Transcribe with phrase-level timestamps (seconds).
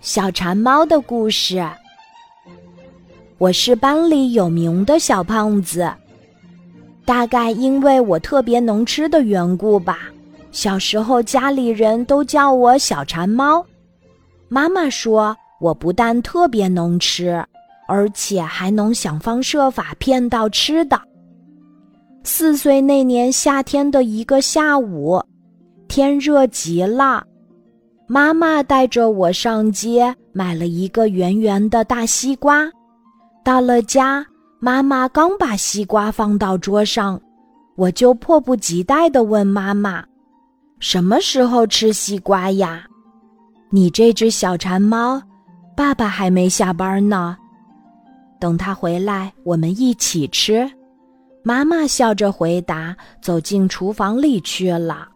[0.00, 1.66] 小馋猫的故事。
[3.38, 5.92] 我是班里有名的小胖子，
[7.04, 9.98] 大概因为我特别能吃的缘故吧。
[10.52, 13.64] 小时候家里人都叫我小馋猫。
[14.48, 17.44] 妈妈说我不但特别能吃，
[17.88, 21.00] 而且还能想方设法骗到吃的。
[22.22, 25.20] 四岁那年夏天的一个下午，
[25.88, 27.26] 天热极了。
[28.06, 32.70] 妈妈带着我上街买了一个圆圆的大西瓜。
[33.42, 34.24] 到了家，
[34.58, 37.20] 妈妈刚把西瓜放到桌上，
[37.76, 40.04] 我就迫不及待地问妈妈
[40.80, 42.86] ：“什么时候吃西瓜呀
[43.70, 45.20] ？”“你这只小馋猫，
[45.74, 47.36] 爸爸还没下班呢，
[48.38, 50.70] 等他回来我们一起吃。”
[51.42, 55.08] 妈妈笑着回答，走进厨房里去了。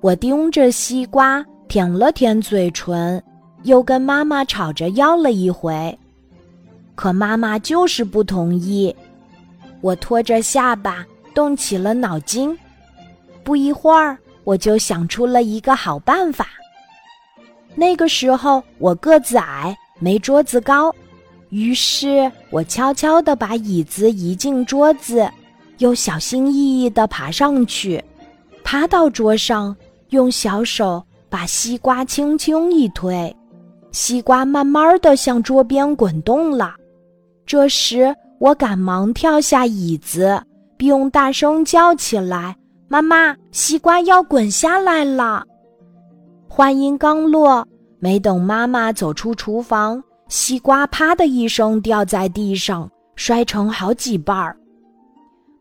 [0.00, 1.44] 我盯着西瓜。
[1.68, 3.22] 舔了舔嘴唇，
[3.64, 5.96] 又跟妈妈吵着要了一回，
[6.94, 8.94] 可妈妈就是不同意。
[9.82, 12.58] 我拖着下巴，动起了脑筋。
[13.44, 16.48] 不一会儿，我就想出了一个好办法。
[17.74, 20.92] 那个时候我个子矮，没桌子高，
[21.50, 25.30] 于是我悄悄地把椅子移进桌子，
[25.78, 28.02] 又小心翼翼地爬上去，
[28.64, 29.76] 爬到桌上，
[30.08, 31.04] 用小手。
[31.30, 33.34] 把西瓜轻轻一推，
[33.92, 36.74] 西瓜慢慢的向桌边滚动了。
[37.44, 40.40] 这时，我赶忙跳下椅子，
[40.76, 42.56] 并大声叫起来
[42.88, 45.44] ：“妈妈，西瓜要滚下来了！”
[46.48, 47.66] 话音刚落，
[47.98, 54.56] 没等妈妈走出厨房，西瓜啪的一声掉在地上，摔成好几瓣儿。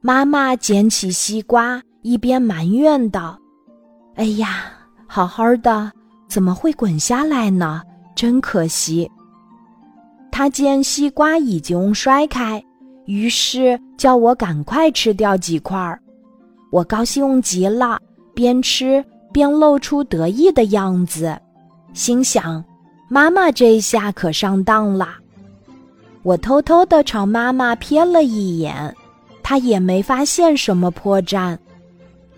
[0.00, 3.38] 妈妈捡起西瓜，一边埋怨道
[4.14, 4.72] ：“哎呀！”
[5.06, 5.90] 好好的，
[6.28, 7.82] 怎么会滚下来呢？
[8.14, 9.10] 真可惜。
[10.30, 12.62] 他见西瓜已经摔开，
[13.06, 16.00] 于是叫我赶快吃掉几块儿。
[16.70, 17.98] 我高兴极了，
[18.34, 21.38] 边吃边露出得意的样子，
[21.94, 22.62] 心想：
[23.08, 25.08] 妈妈这下可上当了。
[26.22, 28.94] 我偷偷的朝妈妈瞥了一眼，
[29.42, 31.56] 她也没发现什么破绽，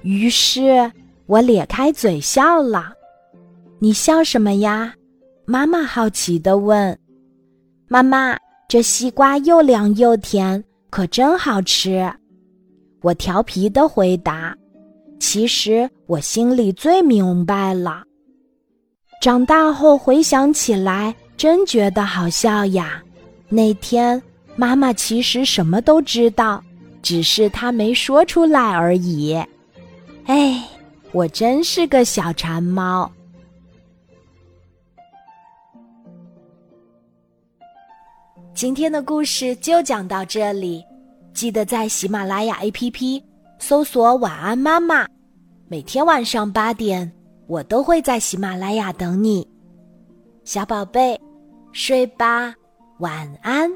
[0.02, 0.92] 于是。
[1.28, 2.90] 我咧开嘴笑了，
[3.78, 4.94] 你笑什么呀？
[5.44, 6.98] 妈妈好奇地问。
[7.86, 8.34] 妈妈，
[8.66, 12.10] 这西瓜又凉又甜，可真好吃。
[13.02, 14.56] 我调皮地回答。
[15.20, 18.04] 其实我心里最明白了。
[19.20, 23.02] 长大后回想起来，真觉得好笑呀。
[23.50, 24.20] 那天
[24.56, 26.64] 妈妈其实什么都知道，
[27.02, 29.34] 只是她没说出来而已。
[30.24, 30.66] 哎。
[31.12, 33.10] 我真是个小馋猫。
[38.54, 40.84] 今天的故事就讲到这里，
[41.32, 43.22] 记得在喜马拉雅 APP
[43.58, 45.06] 搜索“晚安妈妈”，
[45.66, 47.10] 每天晚上八点，
[47.46, 49.48] 我都会在喜马拉雅等你，
[50.44, 51.18] 小宝贝，
[51.72, 52.54] 睡吧，
[52.98, 53.70] 晚安。